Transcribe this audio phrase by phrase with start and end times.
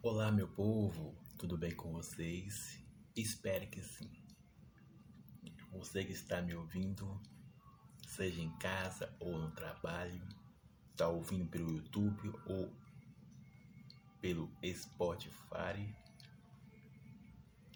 [0.00, 2.80] Olá, meu povo, tudo bem com vocês?
[3.16, 4.08] Espero que sim.
[5.72, 7.20] Você que está me ouvindo,
[8.06, 10.22] seja em casa ou no trabalho,
[10.92, 12.72] está ouvindo pelo YouTube ou
[14.20, 15.92] pelo Spotify,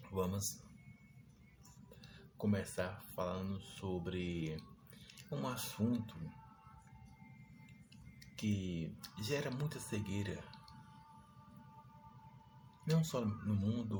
[0.09, 0.61] vamos
[2.37, 4.55] começar falando sobre
[5.29, 6.15] um assunto
[8.37, 10.52] que gera muita cegueira
[12.85, 13.99] não só no mundo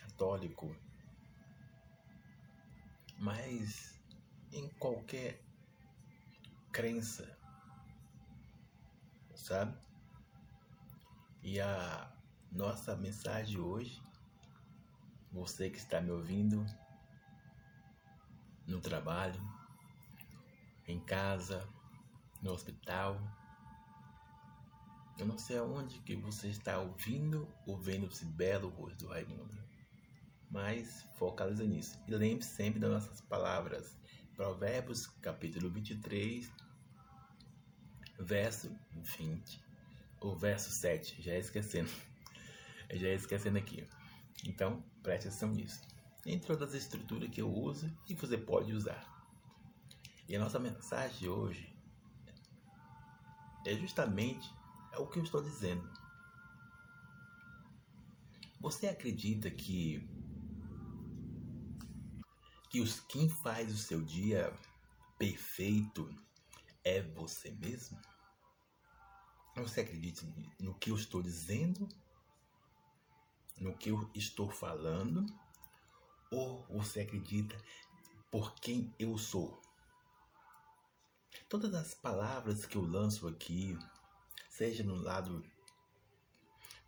[0.00, 0.74] católico,
[3.18, 4.00] mas
[4.52, 5.42] em qualquer
[6.70, 7.36] crença,
[9.34, 9.76] sabe?
[11.42, 12.12] E a
[12.52, 14.00] nossa mensagem hoje,
[15.32, 16.64] você que está me ouvindo
[18.66, 19.40] no trabalho,
[20.86, 21.68] em casa,
[22.40, 23.20] no hospital,
[25.18, 29.62] eu não sei aonde que você está ouvindo ou vendo esse belo rosto do Raimundo,
[30.50, 31.98] mas focaliza nisso.
[32.08, 33.96] E lembre sempre das nossas palavras.
[34.34, 36.50] Provérbios, capítulo 23,
[38.18, 39.62] verso 20,
[40.20, 41.90] ou verso 7, já esquecendo.
[42.92, 43.86] já esquecendo aqui.
[44.46, 45.80] Então, preste atenção nisso.
[46.24, 49.10] Entre outras estruturas que eu uso e você pode usar.
[50.28, 51.72] E a nossa mensagem hoje
[53.66, 54.50] é justamente
[54.92, 55.90] é o que eu estou dizendo.
[58.60, 60.08] Você acredita que
[62.70, 64.50] que os quem faz o seu dia
[65.18, 66.08] perfeito
[66.84, 68.00] é você mesmo?
[69.56, 70.26] Você acredita
[70.58, 71.86] no que eu estou dizendo?
[73.58, 75.26] No que eu estou falando?
[76.30, 77.54] Ou você acredita
[78.30, 79.60] por quem eu sou?
[81.48, 83.76] Todas as palavras que eu lanço aqui,
[84.62, 85.44] seja no lado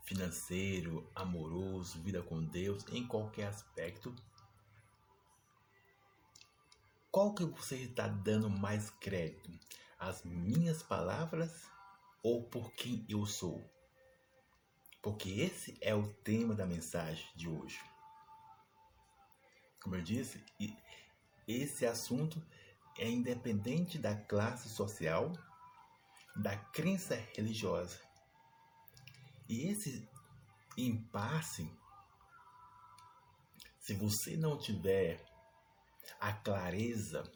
[0.05, 4.15] financeiro, amoroso, vida com Deus, em qualquer aspecto.
[7.11, 9.51] Qual que você está dando mais crédito?
[9.99, 11.69] As minhas palavras
[12.23, 13.69] ou por quem eu sou?
[15.03, 17.81] Porque esse é o tema da mensagem de hoje.
[19.83, 20.41] Como eu disse,
[21.49, 22.41] esse assunto
[22.97, 25.33] é independente da classe social
[26.37, 28.01] da crença religiosa.
[29.49, 30.09] E esse
[30.77, 31.71] impasse,
[33.79, 35.25] se você não tiver
[36.21, 37.31] a clareza,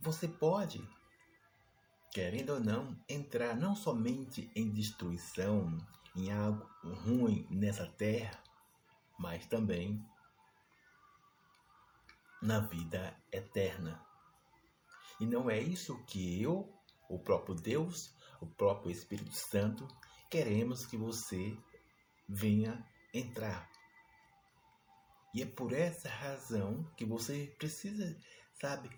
[0.00, 0.86] você pode,
[2.12, 5.78] querendo ou não, entrar não somente em destruição,
[6.14, 8.38] em algo ruim nessa terra,
[9.18, 10.04] mas também
[12.42, 14.13] na vida eterna.
[15.20, 16.72] E não é isso que eu,
[17.08, 19.86] o próprio Deus, o próprio Espírito Santo,
[20.30, 21.56] queremos que você
[22.28, 23.70] venha entrar.
[25.34, 28.16] E é por essa razão que você precisa,
[28.60, 28.90] sabe,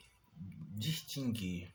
[0.74, 1.74] distinguir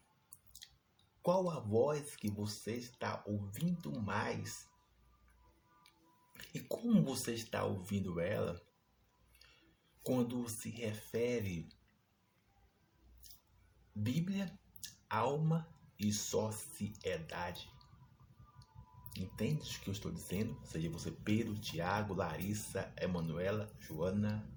[1.22, 4.68] qual a voz que você está ouvindo mais
[6.54, 8.62] e como você está ouvindo ela
[10.04, 11.70] quando se refere
[13.96, 14.52] Bíblia,
[15.10, 15.68] alma
[16.00, 17.70] e sociedade.
[19.18, 20.58] Entende o que eu estou dizendo?
[20.64, 24.48] Seja você Pedro, Tiago, Larissa, Emanuela, Joana,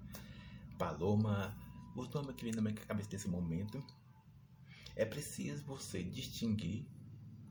[0.79, 1.55] Paloma,
[1.95, 3.83] os nomes que vêm na minha cabeça nesse momento.
[4.95, 6.87] É preciso você distinguir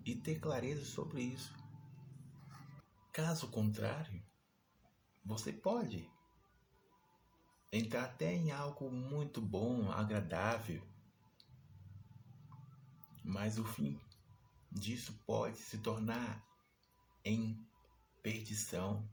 [0.07, 1.55] e ter clareza sobre isso.
[3.13, 4.23] Caso contrário,
[5.25, 6.11] você pode
[7.71, 10.83] entrar até em algo muito bom, agradável,
[13.25, 13.99] mas o fim
[14.71, 16.47] disso pode se tornar
[17.25, 17.67] em
[18.23, 19.09] perdição.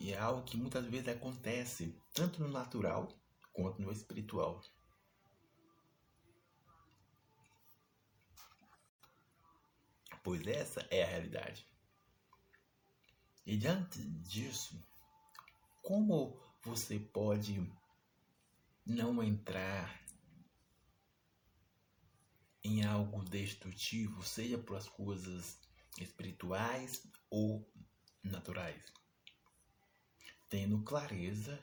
[0.00, 3.08] E é algo que muitas vezes acontece tanto no natural
[3.52, 4.62] quanto no espiritual.
[10.22, 11.66] Pois essa é a realidade.
[13.44, 14.80] E diante disso,
[15.82, 17.70] como você pode
[18.84, 20.07] não entrar
[22.68, 25.58] em algo destrutivo, seja por as coisas
[25.98, 27.66] espirituais ou
[28.22, 28.82] naturais,
[30.50, 31.62] tendo clareza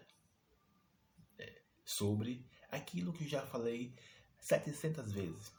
[1.38, 3.96] é, sobre aquilo que já falei
[4.40, 5.52] 700 vezes,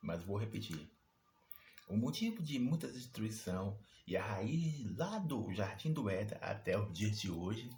[0.00, 0.88] mas vou repetir.
[1.88, 6.92] O motivo de muita destruição e a raiz lá do Jardim do Éden até os
[6.92, 7.68] dias de hoje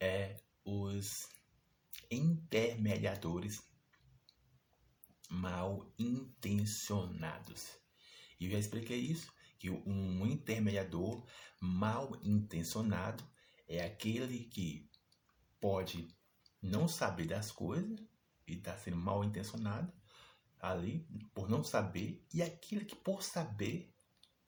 [0.00, 1.28] é os
[2.10, 3.69] intermediadores
[5.30, 7.78] mal intencionados.
[8.38, 11.24] E eu já expliquei isso, que um intermediador
[11.60, 13.22] mal intencionado
[13.68, 14.90] é aquele que
[15.60, 16.08] pode
[16.60, 18.00] não saber das coisas
[18.46, 19.92] e está sendo mal intencionado
[20.58, 23.94] ali por não saber e aquele que por saber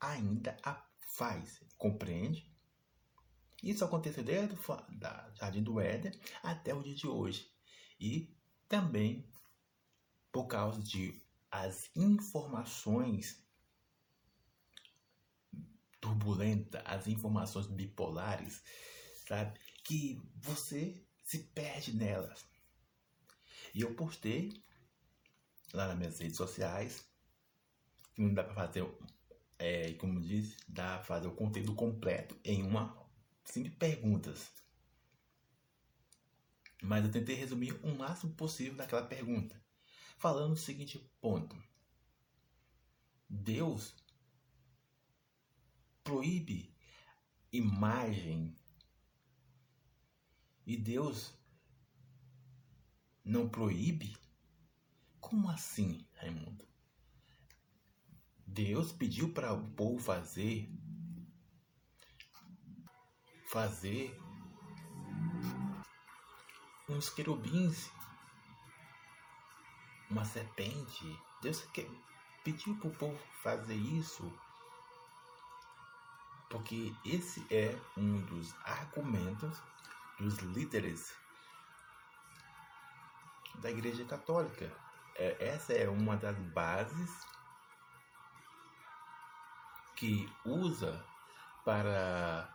[0.00, 2.50] ainda a faz, compreende?
[3.62, 4.58] Isso aconteceu desde o
[5.38, 6.12] Jardim do Éden
[6.43, 7.49] até o dia de hoje.
[8.00, 8.34] E
[8.69, 9.31] também
[10.32, 13.44] por causa de as informações
[16.00, 18.62] turbulentas, as informações bipolares,
[19.26, 19.61] sabe?
[19.84, 22.44] Que você se perde nelas.
[23.75, 24.52] E eu postei
[25.73, 27.05] lá nas minhas redes sociais
[28.14, 28.87] que não dá para fazer,
[29.58, 33.00] é, como diz, dá para fazer o conteúdo completo em uma
[33.44, 34.50] cinco perguntas.
[36.82, 39.62] Mas eu tentei resumir o máximo possível naquela pergunta,
[40.23, 41.61] falando o seguinte ponto:
[43.29, 43.93] Deus
[46.05, 46.73] proíbe
[47.51, 48.57] imagem
[50.65, 51.35] e Deus
[53.25, 54.17] não proíbe?
[55.21, 56.69] Como assim, Raimundo?
[58.47, 60.71] Deus pediu para o povo fazer
[63.49, 64.17] fazer
[66.89, 67.91] uns querubins,
[70.12, 71.19] uma serpente.
[71.41, 71.88] Deus quer,
[72.44, 74.32] pediu para o povo fazer isso
[76.53, 79.59] porque esse é um dos argumentos
[80.19, 81.17] dos líderes
[83.55, 84.70] da Igreja Católica.
[85.14, 87.26] É, essa é uma das bases
[89.97, 91.03] que usa
[91.65, 92.55] para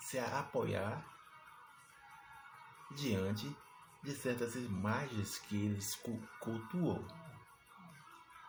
[0.00, 1.06] se apoiar
[2.90, 3.56] diante
[4.04, 5.98] de certas imagens que eles
[6.40, 7.04] cultuam.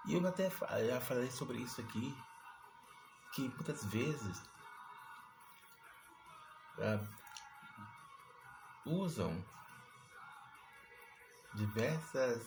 [0.06, 2.16] E eu até já falei sobre isso aqui,
[3.34, 4.38] que muitas vezes
[6.78, 7.08] uh,
[8.86, 9.44] usam
[11.54, 12.46] diversas,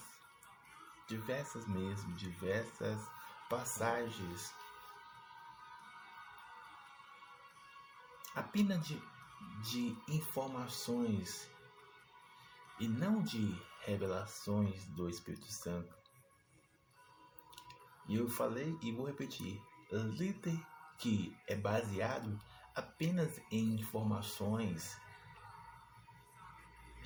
[1.09, 3.01] diversas mesmo, diversas
[3.49, 4.55] passagens
[8.35, 9.03] apenas de,
[9.63, 11.51] de informações
[12.81, 15.95] e não de revelações do Espírito Santo.
[18.09, 19.61] E eu falei e vou repetir:
[19.91, 20.59] líder
[20.99, 22.39] que é baseado
[22.75, 24.97] apenas em informações,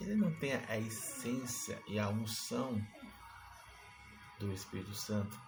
[0.01, 2.85] ele não tem a essência e a unção
[4.39, 5.41] do Espírito Santo,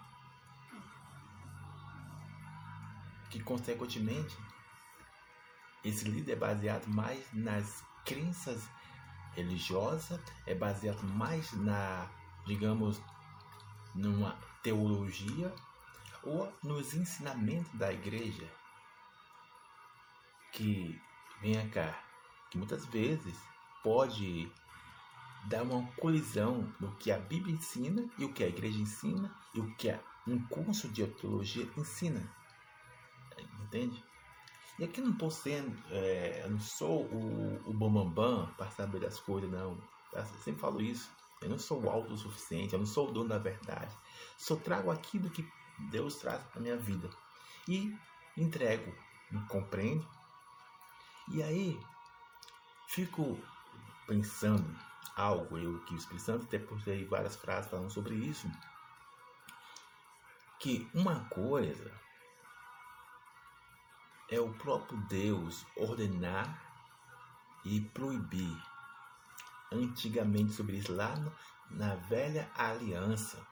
[3.30, 4.36] que consequentemente
[5.84, 8.68] esse líder é baseado mais nas crenças
[9.34, 12.08] religiosas, é baseado mais na,
[12.46, 13.00] digamos,
[13.94, 15.54] numa teologia
[16.22, 18.48] ou nos ensinamentos da igreja
[20.52, 21.00] que
[21.40, 22.02] venha cá,
[22.50, 23.36] que muitas vezes
[23.82, 24.50] pode
[25.46, 29.60] dar uma colisão no que a Bíblia ensina e o que a igreja ensina e
[29.60, 29.94] o que
[30.26, 32.26] um curso de teologia ensina.
[33.62, 34.02] Entende?
[34.78, 39.20] E aqui não estou sendo, é, eu não sou o, o bambambam para saber das
[39.20, 39.78] coisas, não.
[40.12, 41.10] Eu sempre falo isso.
[41.40, 43.94] Eu não sou alto o suficiente, eu não sou o dono da verdade.
[44.36, 45.46] Só trago aquilo que
[45.90, 47.08] Deus traz para minha vida.
[47.68, 47.96] E
[48.36, 48.92] entrego,
[49.30, 50.06] me compreende?
[51.28, 51.80] E aí,
[52.88, 53.38] fico
[54.06, 54.64] pensando
[55.16, 58.50] algo, eu que o Espírito Santo até postei várias frases falando sobre isso,
[60.58, 61.92] que uma coisa
[64.30, 66.62] é o próprio Deus ordenar
[67.64, 68.56] e proibir.
[69.72, 71.14] Antigamente sobre isso, lá
[71.70, 73.44] na velha aliança,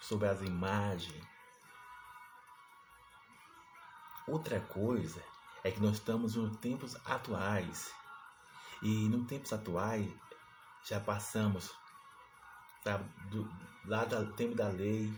[0.00, 1.24] sobre as imagens.
[4.26, 5.22] Outra coisa
[5.62, 7.92] é que nós estamos nos tempos atuais.
[8.82, 10.12] E nos tempos atuais
[10.84, 11.74] já passamos
[12.82, 13.50] sabe, do,
[13.86, 15.12] lá do tempo da lei.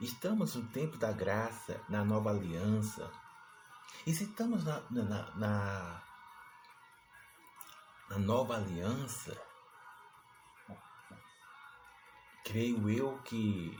[0.00, 3.10] Estamos no tempo da graça, na nova aliança.
[4.06, 6.02] E se estamos na, na, na,
[8.08, 9.36] na nova aliança,
[12.44, 13.78] creio eu que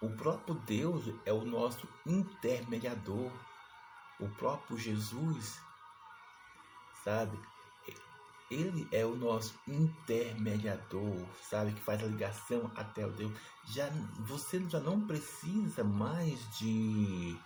[0.00, 3.32] o próprio Deus é o nosso intermediador,
[4.20, 5.60] o próprio Jesus,
[7.02, 7.40] sabe?
[8.50, 11.72] Ele é o nosso intermediador, sabe?
[11.72, 13.32] Que faz a ligação até o Deus.
[13.64, 13.88] Já,
[14.20, 17.36] você já não precisa mais de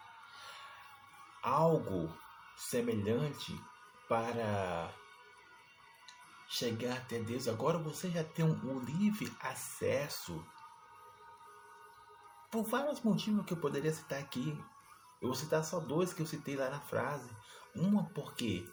[1.42, 2.12] algo
[2.54, 3.58] semelhante
[4.06, 4.92] para
[6.46, 7.48] chegar até Deus.
[7.48, 10.44] Agora você já tem um, um livre acesso.
[12.50, 14.58] Por vários motivos que eu poderia citar aqui.
[15.22, 17.30] Eu vou citar só dois que eu citei lá na frase.
[17.74, 18.66] Uma porque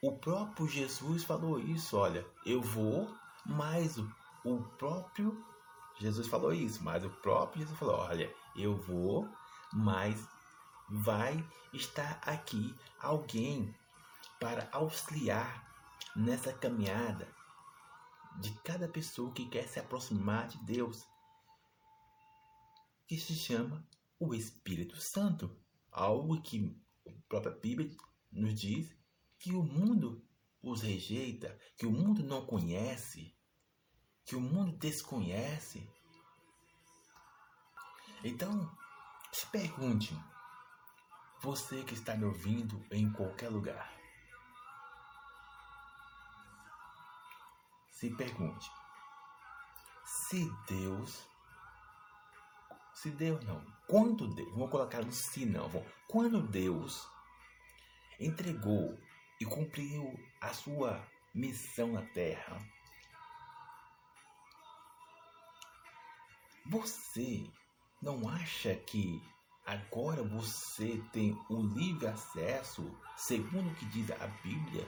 [0.00, 3.12] o próprio Jesus falou isso, olha, eu vou,
[3.44, 3.98] mas
[4.44, 5.44] o, próprio
[5.98, 9.28] Jesus falou isso, mas o próprio Jesus falou, olha, eu vou,
[9.72, 10.28] mas
[10.88, 13.74] vai estar aqui alguém
[14.38, 15.66] para auxiliar
[16.14, 17.28] nessa caminhada
[18.40, 21.04] de cada pessoa que quer se aproximar de Deus,
[23.08, 23.84] que se chama
[24.20, 25.50] o Espírito Santo,
[25.90, 27.90] algo que a própria Bíblia
[28.30, 28.97] nos diz
[29.38, 30.24] que o mundo
[30.62, 33.34] os rejeita, que o mundo não conhece,
[34.24, 35.88] que o mundo desconhece.
[38.24, 38.70] Então,
[39.32, 40.18] se pergunte,
[41.40, 43.96] você que está me ouvindo em qualquer lugar,
[47.92, 48.68] se pergunte,
[50.04, 51.24] se Deus,
[52.92, 55.70] se Deus não, quando Deus, vamos colocar no se não,
[56.08, 57.08] quando Deus
[58.18, 58.98] entregou
[59.40, 62.60] e cumpriu a sua missão na terra.
[66.66, 67.44] Você
[68.02, 69.22] não acha que
[69.64, 72.84] agora você tem o livre acesso,
[73.16, 74.86] segundo o que diz a Bíblia?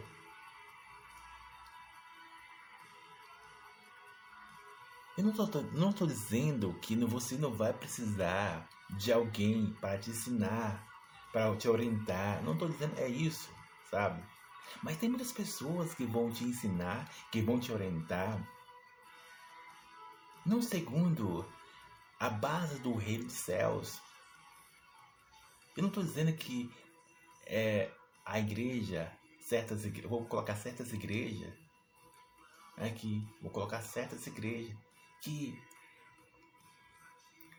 [5.17, 10.87] Eu não estou dizendo que você não vai precisar de alguém para te ensinar,
[11.33, 12.43] para te orientar.
[12.43, 13.51] Não estou dizendo é isso,
[13.91, 14.23] sabe?
[14.83, 18.41] Mas tem muitas pessoas que vão te ensinar, que vão te orientar.
[20.45, 21.47] Não segundo
[22.19, 24.01] a base do reino dos céus.
[25.77, 26.71] Eu não estou dizendo que
[27.47, 27.91] é,
[28.25, 29.11] a igreja,
[29.41, 31.53] certas igrejas, vou colocar certas igrejas,
[32.77, 34.77] aqui, vou colocar certas igrejas,
[35.21, 35.61] que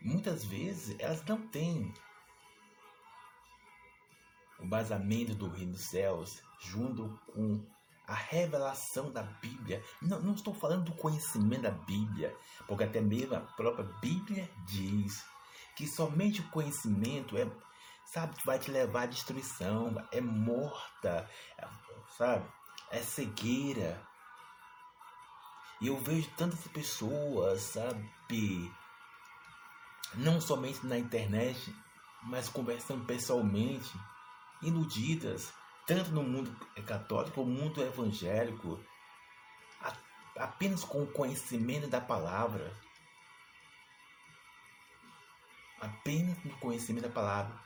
[0.00, 1.92] muitas vezes elas não têm
[4.58, 7.64] o basamento do reino dos céus, junto com
[8.06, 9.82] a revelação da Bíblia.
[10.00, 15.24] Não, não estou falando do conhecimento da Bíblia, porque até mesmo a própria Bíblia diz
[15.76, 17.50] que somente o conhecimento é,
[18.04, 21.28] sabe, vai te levar à destruição, é morta,
[22.16, 22.46] sabe,
[22.90, 24.00] é cegueira.
[25.80, 28.72] E eu vejo tantas pessoas, sabe,
[30.14, 31.74] não somente na internet,
[32.22, 33.90] mas conversando pessoalmente,
[34.62, 35.52] iludidas,
[35.86, 36.54] tanto no mundo
[36.86, 38.78] católico como no mundo evangélico,
[40.36, 42.72] apenas com o conhecimento da palavra.
[45.80, 47.60] Apenas no conhecimento da palavra.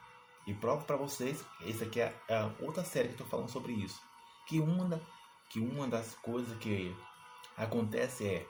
[0.47, 4.01] E provo para vocês, essa aqui é a outra série que estou falando sobre isso.
[4.47, 5.01] Que uma,
[5.51, 6.97] que uma das coisas que
[7.57, 8.47] acontece é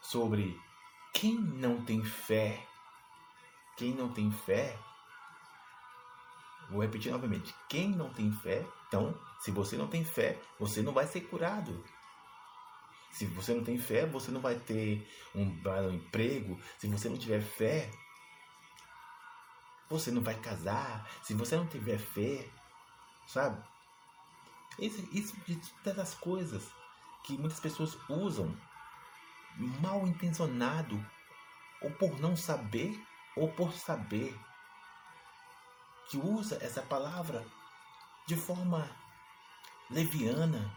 [0.00, 0.58] sobre
[1.12, 2.66] quem não tem fé.
[3.76, 4.78] Quem não tem fé
[6.70, 7.54] Vou repetir novamente.
[7.68, 11.84] Quem não tem fé, então, se você não tem fé, você não vai ser curado.
[13.10, 15.42] Se você não tem fé, você não vai ter um,
[15.92, 16.60] emprego.
[16.78, 17.90] Se você não tiver fé,
[19.88, 21.08] você não vai casar.
[21.22, 22.48] Se você não tiver fé,
[23.26, 23.60] sabe?
[24.78, 26.70] Isso, isso, isso das coisas
[27.24, 28.56] que muitas pessoas usam
[29.80, 31.04] mal intencionado
[31.82, 32.98] ou por não saber
[33.36, 34.38] ou por saber
[36.10, 37.46] que usa essa palavra
[38.26, 38.90] de forma
[39.88, 40.74] leviana.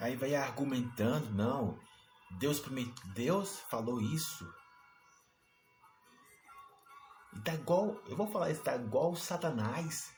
[0.00, 1.78] Aí vai argumentando, não,
[2.38, 2.62] Deus
[3.14, 4.50] Deus falou isso.
[7.34, 10.10] E tá igual, eu vou falar isso, tá igual Satanás.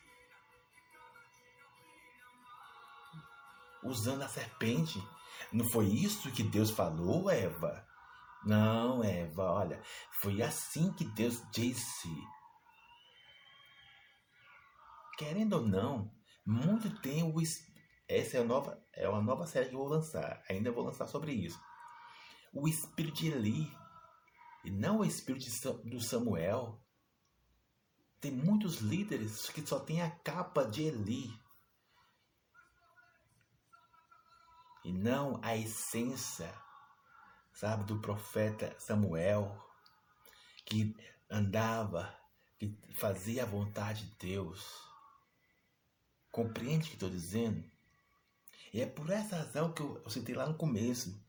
[3.83, 5.03] Usando a serpente.
[5.53, 7.85] Não foi isso que Deus falou, Eva?
[8.45, 9.83] Não, Eva, olha,
[10.21, 12.09] foi assim que Deus disse
[15.17, 16.13] querendo ou não,
[16.45, 17.35] muito tem o.
[18.07, 20.43] Essa é a nova, é uma nova série que eu vou lançar.
[20.49, 21.59] Ainda vou lançar sobre isso.
[22.53, 23.85] O espírito de Eli
[24.65, 25.45] e não o espírito
[25.85, 26.81] do Samuel.
[28.21, 31.31] Tem muitos líderes que só tem a capa de Eli.
[34.85, 36.55] E não a essência,
[37.53, 39.59] sabe, do profeta Samuel,
[40.67, 40.95] que
[41.31, 42.15] andava,
[42.59, 44.94] que fazia a vontade de Deus.
[46.35, 47.63] Compreende o que estou dizendo?
[48.73, 51.25] E é por essa razão que eu, citei lá no começo.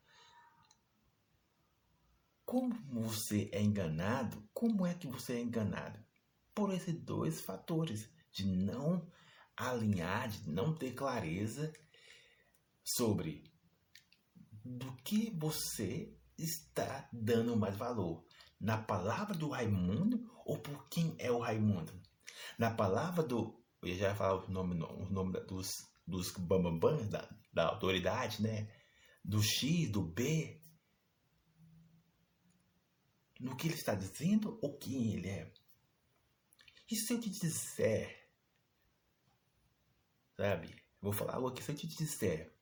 [2.44, 4.42] Como você é enganado?
[4.52, 5.96] Como é que você é enganado?
[6.52, 9.08] Por esses dois fatores: de não
[9.56, 11.72] alinhar, de não ter clareza
[12.82, 13.44] sobre
[14.64, 18.26] do que você está dando mais valor.
[18.60, 21.92] Na palavra do Raimundo ou por quem é o Raimundo?
[22.58, 23.64] Na palavra do.
[23.82, 28.68] Eu já ia falar o nome, o nome dos, dos bambambãs da, da autoridade, né?
[29.24, 30.60] Do X, do B.
[33.38, 35.52] No que ele está dizendo ou quem ele é?
[36.90, 38.30] E se eu te disser,
[40.36, 40.74] sabe?
[41.00, 42.56] Vou falar algo aqui, se eu te disser,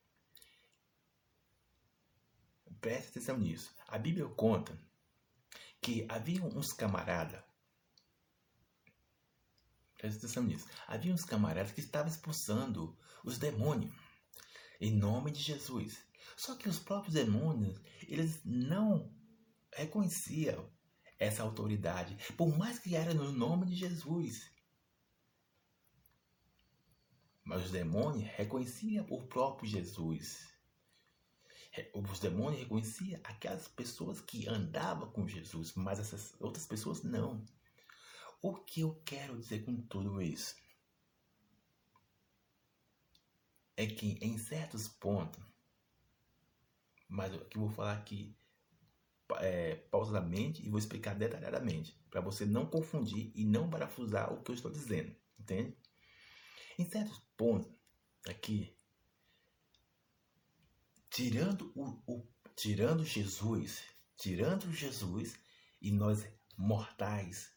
[2.81, 3.73] preste atenção nisso.
[3.87, 4.77] A Bíblia conta
[5.81, 7.43] que havia uns camaradas,
[9.97, 13.93] preste atenção nisso, havia uns camaradas que estavam expulsando os demônios
[14.79, 16.05] em nome de Jesus.
[16.35, 19.13] Só que os próprios demônios, eles não
[19.73, 20.69] reconheciam
[21.17, 24.51] essa autoridade, por mais que era no nome de Jesus.
[27.43, 30.53] Mas os demônios reconheciam o próprio Jesus.
[31.93, 37.45] Os demônios reconheciam aquelas pessoas que andavam com Jesus, mas essas outras pessoas não.
[38.47, 40.55] O que eu quero dizer com tudo isso?
[43.75, 45.43] É que em certos pontos,
[47.09, 48.37] mas o que eu vou falar aqui
[49.39, 54.51] é, pausadamente e vou explicar detalhadamente, para você não confundir e não parafusar o que
[54.51, 55.75] eu estou dizendo, entende?
[56.77, 57.73] Em certos pontos
[58.27, 58.77] aqui,
[61.09, 63.81] tirando o, o tirando Jesus,
[64.15, 65.35] tirando Jesus
[65.81, 67.54] e nós mortais,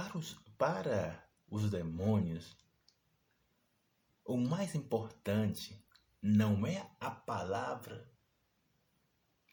[0.00, 2.56] para os, para os demônios,
[4.24, 5.78] o mais importante
[6.22, 8.10] não é a palavra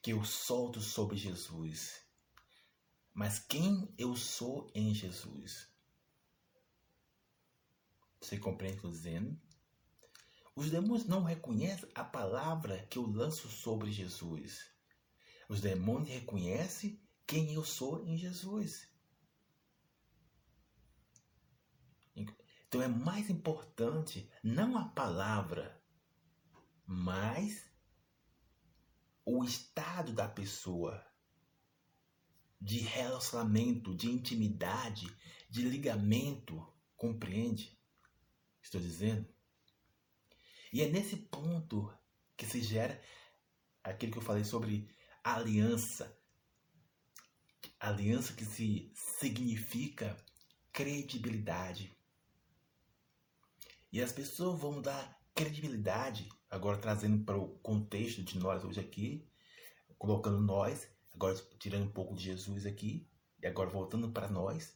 [0.01, 2.01] que eu solto sobre Jesus,
[3.13, 5.67] mas quem eu sou em Jesus.
[8.21, 9.37] Você compreende o que eu dizendo?
[10.55, 14.71] Os demônios não reconhecem a palavra que eu lanço sobre Jesus.
[15.49, 18.87] Os demônios reconhecem quem eu sou em Jesus.
[22.67, 25.81] Então é mais importante não a palavra,
[26.85, 27.65] mas
[29.25, 31.05] o estado da pessoa
[32.59, 35.07] de relacionamento, de intimidade,
[35.49, 37.79] de ligamento, compreende?
[38.61, 39.27] Estou dizendo?
[40.73, 41.93] E é nesse ponto
[42.35, 43.01] que se gera
[43.83, 46.17] aquilo que eu falei sobre aliança.
[47.79, 50.17] Aliança que se significa
[50.73, 51.96] credibilidade.
[53.91, 59.29] E as pessoas vão dar credibilidade Agora trazendo para o contexto de nós hoje aqui,
[59.97, 63.05] colocando nós, agora tirando um pouco de Jesus aqui,
[63.41, 64.75] e agora voltando para nós.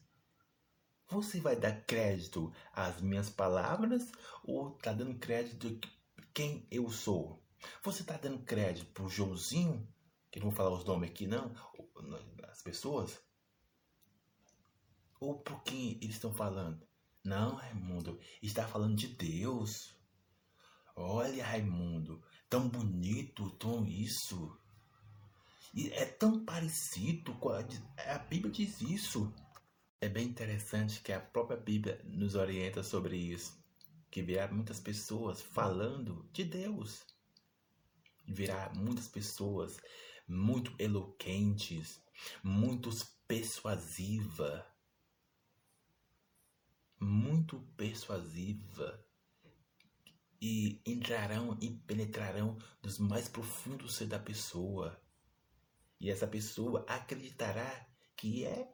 [1.08, 4.12] Você vai dar crédito às minhas palavras
[4.44, 5.80] ou está dando crédito
[6.18, 7.42] a quem eu sou?
[7.84, 9.88] Você está dando crédito para o Joãozinho,
[10.30, 11.54] que não vou falar os nomes aqui não,
[12.44, 13.18] as pessoas?
[15.20, 16.86] Ou por quem eles estão falando?
[17.24, 19.96] Não, Raimundo, está falando de Deus.
[20.96, 24.58] Olha, Raimundo, tão bonito, tão isso.
[25.74, 27.60] E é tão parecido com a,
[28.08, 29.34] a Bíblia diz isso.
[30.02, 33.58] É bem interessante que a própria Bíblia nos orienta sobre isso.
[34.10, 37.06] Que virá muitas pessoas falando de Deus.
[38.28, 39.78] Virá muitas pessoas
[40.28, 42.02] muito eloquentes,
[42.44, 42.90] muito
[43.28, 44.66] persuasiva,
[47.02, 49.04] muito persuasiva
[50.40, 55.02] e entrarão e penetrarão nos mais profundos ser da pessoa.
[56.00, 58.72] E essa pessoa acreditará que é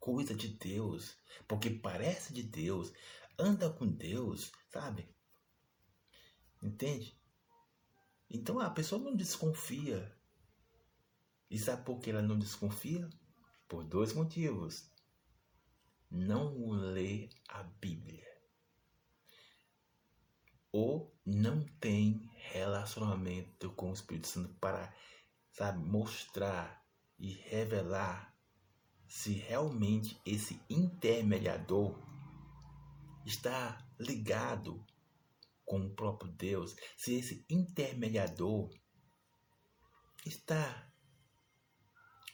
[0.00, 2.92] coisa de Deus, porque parece de Deus,
[3.38, 5.08] anda com Deus, sabe?
[6.62, 7.16] Entende?
[8.28, 10.12] Então a pessoa não desconfia.
[11.50, 13.08] E sabe por que ela não desconfia?
[13.68, 14.87] Por dois motivos.
[16.10, 18.26] Não lê a Bíblia.
[20.72, 24.94] Ou não tem relacionamento com o Espírito Santo para,
[25.52, 26.84] sabe, mostrar
[27.18, 28.34] e revelar
[29.06, 31.98] se realmente esse intermediador
[33.24, 34.84] está ligado
[35.64, 38.70] com o próprio Deus, se esse intermediador
[40.24, 40.90] está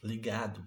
[0.02, 0.64] ligado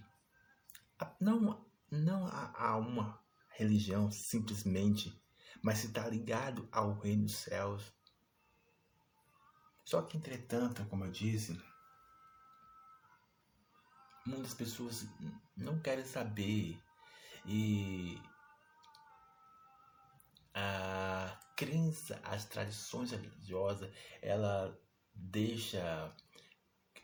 [0.99, 3.19] a, não, não a, a uma
[3.49, 5.19] religião simplesmente
[5.61, 7.93] mas se está ligado ao reino dos céus.
[9.83, 11.59] Só que, entretanto, como eu disse,
[14.25, 15.07] muitas pessoas
[15.55, 16.81] não querem saber
[17.45, 18.21] e
[20.53, 24.77] a crença, as tradições religiosas, ela
[25.13, 26.13] deixa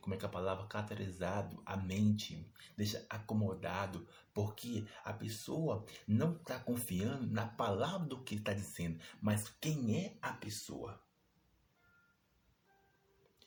[0.03, 6.59] como é que a palavra caracterizado a mente, deixa acomodado, porque a pessoa não está
[6.59, 11.01] confiando na palavra do que está dizendo, mas quem é a pessoa.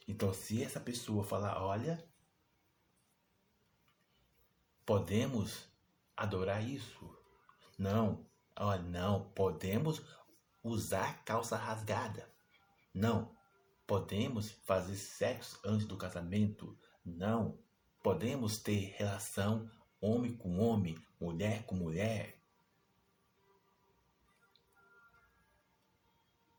[0.08, 2.02] Então, se essa pessoa falar, olha,
[4.86, 5.68] podemos
[6.16, 7.14] adorar isso?
[7.76, 8.26] Não,
[8.58, 10.00] olha, não, podemos
[10.62, 12.32] usar calça rasgada.
[12.94, 13.35] Não,
[13.86, 16.76] podemos fazer sexo antes do casamento.
[17.04, 17.58] Não,
[18.02, 19.70] podemos ter relação
[20.00, 22.36] homem com homem, mulher com mulher.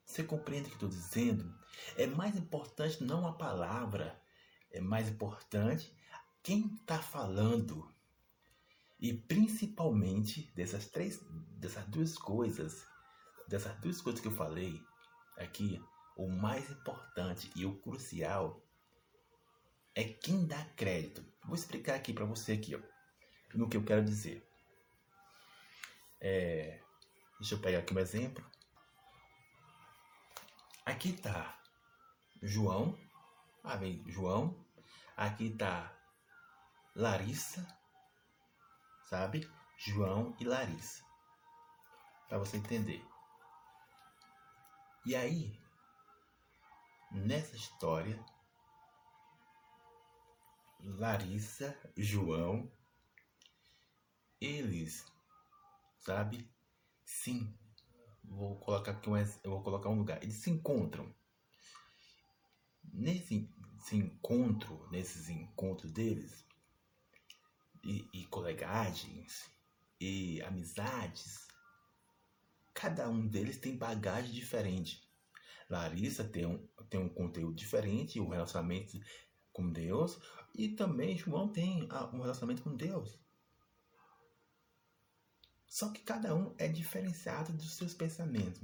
[0.05, 1.53] Você compreende o que estou dizendo?
[1.95, 4.19] É mais importante não a palavra,
[4.71, 5.95] é mais importante
[6.41, 7.93] quem está falando.
[8.99, 11.19] E principalmente dessas três,
[11.59, 12.87] dessas duas coisas,
[13.47, 14.81] dessas duas coisas que eu falei
[15.37, 15.79] aqui,
[16.17, 18.61] o mais importante e o crucial
[19.95, 21.23] é quem dá crédito.
[21.45, 22.79] Vou explicar aqui para você aqui, ó,
[23.53, 24.43] no que eu quero dizer.
[26.19, 26.81] É,
[27.39, 28.43] deixa eu pegar aqui um exemplo.
[30.85, 31.57] Aqui tá
[32.41, 32.97] João,
[33.63, 34.65] ah, vem João.
[35.15, 35.91] Aqui tá
[36.95, 37.67] Larissa,
[39.05, 39.49] sabe?
[39.77, 41.03] João e Larissa.
[42.27, 43.03] Para você entender.
[45.05, 45.59] E aí,
[47.11, 48.23] nessa história,
[50.79, 52.71] Larissa, João,
[54.39, 55.05] eles,
[55.99, 56.49] sabe?
[57.03, 57.53] Sim,
[58.23, 60.21] vou colocar aqui um, eu vou colocar um lugar.
[60.21, 61.13] Eles se encontram.
[62.83, 63.49] Nesse
[63.93, 66.45] encontro, nesses encontros deles,
[67.83, 69.49] e, e colegagens,
[69.99, 71.47] e amizades,
[72.73, 75.06] cada um deles tem bagagem diferente.
[75.69, 78.97] Larissa tem um, tem um conteúdo diferente, um relacionamento
[79.51, 80.19] com Deus,
[80.55, 83.19] e também João tem ah, um relacionamento com Deus.
[85.67, 88.61] Só que cada um é diferenciado dos seus pensamentos.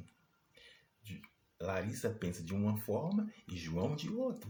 [1.59, 4.49] Larissa pensa de uma forma e João de outra.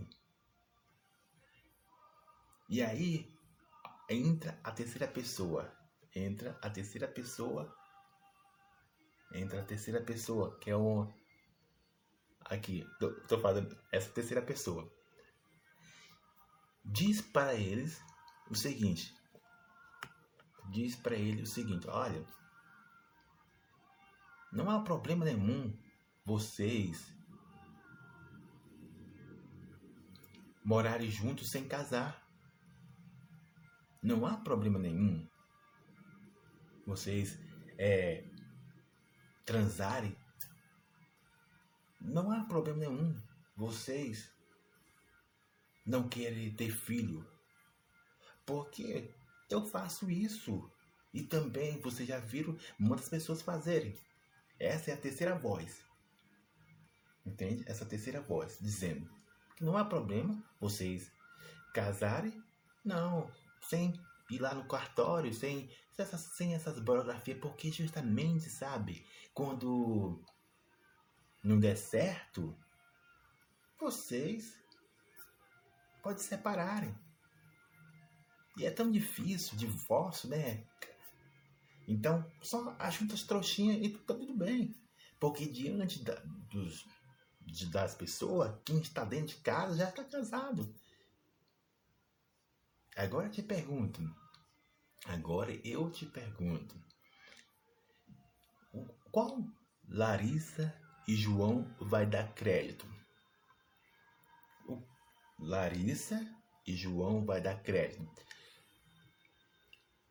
[2.70, 3.32] E aí
[4.10, 5.72] entra a terceira pessoa.
[6.16, 7.76] Entra a terceira pessoa.
[9.34, 11.12] Entra a terceira pessoa, que é o.
[12.54, 12.88] Aqui,
[13.28, 14.88] tô falando essa terceira pessoa.
[16.86, 18.00] Diz para eles
[18.48, 19.12] o seguinte.
[20.70, 22.24] Diz para ele o seguinte: olha,
[24.52, 25.76] não há problema nenhum
[26.24, 27.12] vocês
[30.64, 32.24] morarem juntos sem casar.
[34.00, 35.28] Não há problema nenhum
[36.86, 37.40] vocês
[37.80, 38.24] é,
[39.44, 40.16] transarem.
[42.04, 43.16] Não há problema nenhum
[43.56, 44.30] vocês
[45.86, 47.26] não querem ter filho.
[48.46, 49.10] Porque
[49.50, 50.70] eu faço isso.
[51.14, 53.98] E também vocês já viram muitas pessoas fazerem.
[54.60, 55.82] Essa é a terceira voz.
[57.26, 57.64] Entende?
[57.68, 59.10] Essa terceira voz dizendo
[59.56, 61.12] que não há problema vocês
[61.74, 62.44] casarem,
[62.84, 63.94] não, sem
[64.30, 70.24] ir lá no cartório, sem, sem essas, sem essas burocrafias, porque justamente, sabe, quando
[71.44, 72.58] não der certo,
[73.80, 74.58] vocês
[76.02, 76.96] podem se separarem.
[78.58, 80.66] E é tão difícil, divórcio, né?
[81.88, 84.74] Então, só ajunta as trouxinhas e tá tudo bem.
[85.20, 86.16] Porque diante da,
[86.52, 86.86] dos,
[87.42, 90.74] de, das pessoas, quem está dentro de casa já está casado.
[92.96, 94.02] Agora eu te pergunto.
[95.06, 96.76] Agora eu te pergunto.
[99.12, 99.44] Qual
[99.88, 100.74] Larissa
[101.08, 102.88] e João vai dar crédito?
[105.44, 106.26] Larissa
[106.66, 108.24] e João vai dar crédito.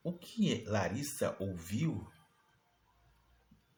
[0.03, 2.07] O que Larissa ouviu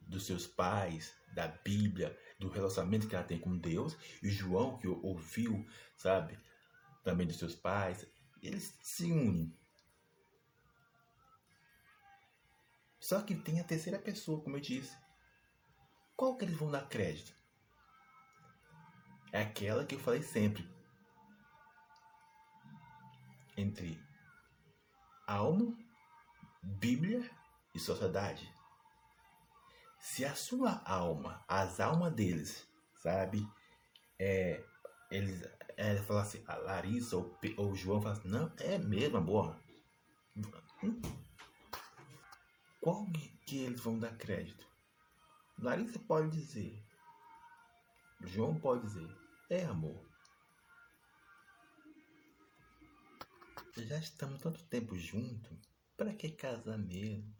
[0.00, 4.86] dos seus pais, da Bíblia, do relacionamento que ela tem com Deus, e João que
[4.86, 6.38] ouviu, sabe,
[7.02, 8.06] também dos seus pais,
[8.42, 9.56] eles se unem.
[12.98, 14.96] Só que tem a terceira pessoa, como eu disse.
[16.16, 17.34] Qual que eles vão dar crédito?
[19.32, 20.68] É aquela que eu falei sempre.
[23.56, 24.00] Entre
[25.26, 25.76] alma
[26.62, 27.28] Bíblia
[27.74, 28.52] e sociedade.
[29.98, 32.66] Se a sua alma, as almas deles,
[33.02, 33.46] sabe,
[34.18, 34.64] é,
[35.10, 35.42] eles
[35.76, 39.60] é, falam assim, a Larissa ou, ou João fala assim, não, é mesmo, boa.
[40.82, 41.00] Hum?
[42.80, 43.06] Qual
[43.46, 44.66] que eles vão dar crédito?
[45.58, 46.84] Larissa pode dizer,
[48.20, 49.16] João pode dizer,
[49.48, 50.08] é amor.
[53.76, 55.58] Já estamos tanto tempo juntos,
[55.96, 57.34] para que casar mesmo?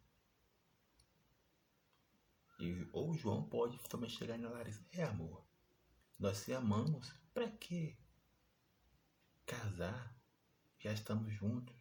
[2.59, 5.45] E, ou João pode também chegar na Larissa, é amor.
[6.17, 7.97] Nós se amamos, para que
[9.45, 10.15] casar?
[10.79, 11.75] Já estamos juntos.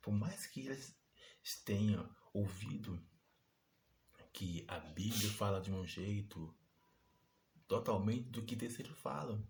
[0.00, 0.96] Por mais que eles
[1.64, 3.00] tenham ouvido
[4.32, 6.54] que a Bíblia fala de um jeito
[7.66, 9.46] totalmente do que terceiros falam.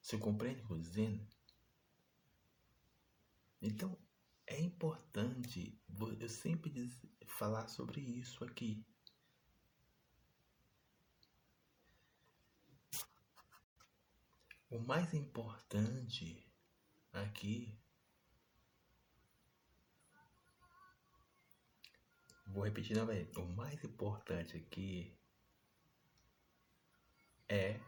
[0.00, 1.26] Você compreende o que eu estou dizendo?
[3.60, 3.96] Então,
[4.46, 5.80] é importante
[6.18, 6.90] eu sempre
[7.26, 8.84] falar sobre isso aqui.
[14.68, 16.44] O mais importante
[17.12, 17.78] aqui
[22.52, 23.38] Vou repetir novamente.
[23.38, 25.18] O mais importante aqui
[27.48, 27.80] é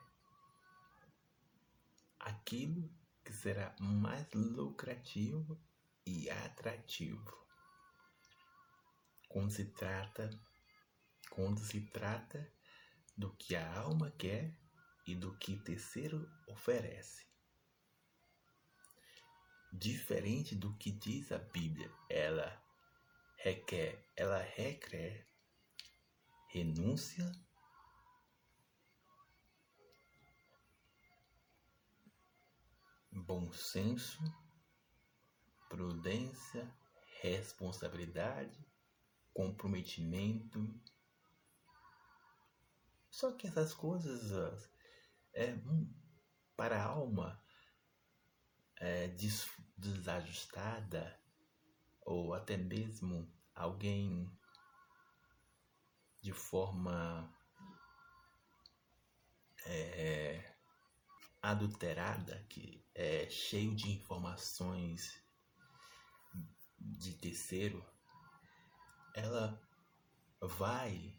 [2.18, 2.90] aquilo
[3.22, 5.61] que será mais lucrativo
[6.07, 7.46] e atrativo.
[9.29, 10.31] Quando se trata,
[11.29, 12.50] quando se trata
[13.14, 14.57] do que a alma quer
[15.07, 17.27] e do que terceiro oferece.
[19.70, 22.63] Diferente do que diz a Bíblia, ela
[23.44, 25.26] requer, ela requer
[26.48, 27.30] renúncia,
[33.12, 34.18] bom senso,
[35.68, 36.74] prudência,
[37.20, 38.66] responsabilidade,
[39.35, 40.80] comprometimento.
[43.11, 44.70] Só que essas coisas
[45.35, 45.94] é, hum,
[46.57, 47.44] para a alma
[48.76, 51.22] é, des, desajustada
[52.04, 54.30] ou até mesmo alguém
[56.20, 57.32] de forma
[59.66, 60.54] é,
[61.42, 65.22] adulterada, que é cheio de informações
[66.78, 67.84] de terceiro,
[69.14, 69.60] ela
[70.40, 71.14] vai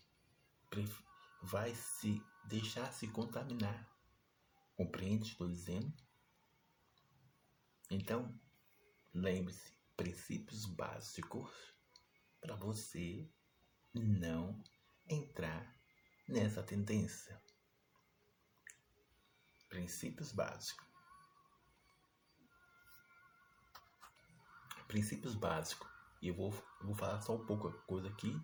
[1.41, 3.87] vai se deixar se contaminar.
[4.75, 5.93] Compreende estou dizendo?
[7.89, 8.39] Então,
[9.13, 11.51] lembre-se, princípios básicos
[12.41, 13.29] para você
[13.93, 14.61] não
[15.09, 15.75] entrar
[16.27, 17.41] nessa tendência.
[19.69, 20.85] Princípios básicos.
[24.87, 25.89] Princípios básicos.
[26.21, 28.39] E eu vou, eu vou falar só um pouco coisa aqui.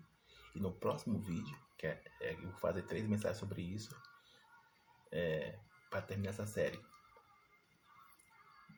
[0.54, 3.96] E no próximo vídeo, que é, é, eu vou fazer três mensagens sobre isso,
[5.10, 5.58] é,
[5.90, 6.80] para terminar essa série.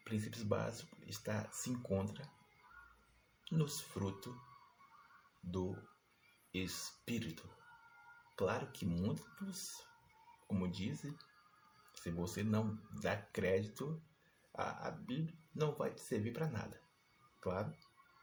[0.05, 2.25] Princípios básicos está, se encontra
[3.55, 4.35] nos frutos
[5.43, 5.77] do
[6.53, 7.49] Espírito.
[8.37, 9.81] Claro que muitos,
[10.49, 11.17] como dizem,
[11.95, 14.03] se você não dá crédito
[14.53, 16.81] à, Bíblia, não vai te servir para nada.
[17.41, 17.73] Claro,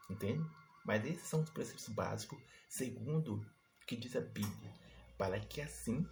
[0.09, 0.45] entende?
[0.85, 3.45] Mas esses são os princípios básicos, segundo
[3.87, 4.73] que diz a Bíblia,
[5.17, 6.05] para que assim,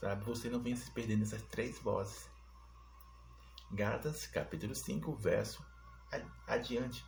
[0.00, 2.28] sabe, você não venha se perder nessas três vozes.
[3.72, 5.62] Gálatas, capítulo 5, verso
[6.46, 7.04] adiante,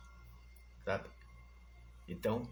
[0.83, 1.09] sabe?
[2.07, 2.43] Então,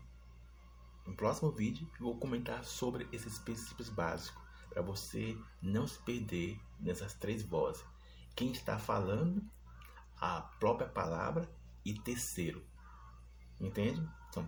[1.05, 6.59] no próximo vídeo eu vou comentar sobre esses princípios básicos para você não se perder
[6.79, 7.83] nessas três vozes.
[8.35, 9.43] Quem está falando,
[10.19, 11.49] a própria palavra
[11.83, 12.63] e terceiro.
[13.59, 14.07] Entende?
[14.29, 14.47] Então,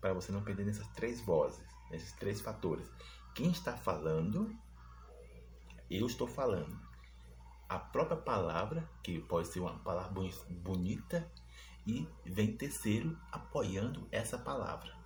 [0.00, 2.88] para você não perder nessas três vozes, nesses três fatores.
[3.34, 4.56] Quem está falando,
[5.90, 6.87] eu estou falando
[7.68, 10.12] a própria palavra, que pode ser uma palavra
[10.48, 11.30] bonita,
[11.86, 14.96] e vem terceiro apoiando essa palavra.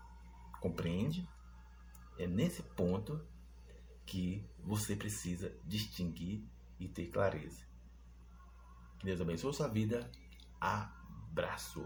[0.61, 1.29] Compreende?
[2.19, 3.21] É nesse ponto
[4.05, 6.45] que você precisa distinguir
[6.79, 7.65] e ter clareza.
[8.99, 10.11] Que Deus abençoe sua vida.
[10.61, 11.83] Abraço.